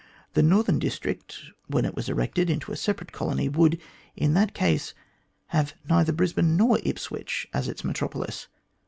The 0.33 0.41
northern 0.41 0.79
district, 0.79 1.37
when 1.67 1.85
it 1.85 1.95
was 1.95 2.09
erected 2.09 2.49
into 2.49 2.71
a 2.71 2.75
separate 2.75 3.11
colony, 3.11 3.47
would, 3.47 3.79
in 4.15 4.33
that 4.33 4.55
case, 4.55 4.95
have 5.49 5.75
neither 5.87 6.11
Brisbane 6.11 6.57
nor 6.57 6.79
Ipswich 6.83 7.47
as 7.53 7.67
its 7.67 7.83
metropolis. 7.83 8.47